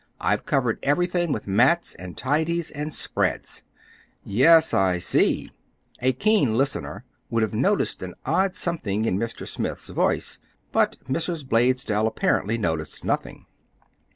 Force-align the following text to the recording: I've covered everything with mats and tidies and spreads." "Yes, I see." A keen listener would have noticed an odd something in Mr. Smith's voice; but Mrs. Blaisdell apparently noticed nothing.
I've 0.19 0.47
covered 0.47 0.79
everything 0.81 1.31
with 1.31 1.45
mats 1.45 1.93
and 1.93 2.17
tidies 2.17 2.71
and 2.71 2.91
spreads." 2.91 3.61
"Yes, 4.23 4.73
I 4.73 4.97
see." 4.97 5.51
A 5.99 6.11
keen 6.11 6.55
listener 6.57 7.05
would 7.29 7.43
have 7.43 7.53
noticed 7.53 8.01
an 8.01 8.15
odd 8.25 8.55
something 8.55 9.05
in 9.05 9.19
Mr. 9.19 9.47
Smith's 9.47 9.89
voice; 9.89 10.39
but 10.71 10.97
Mrs. 11.07 11.47
Blaisdell 11.47 12.07
apparently 12.07 12.57
noticed 12.57 13.03
nothing. 13.03 13.45